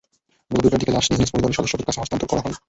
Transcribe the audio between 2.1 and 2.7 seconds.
করা হয়।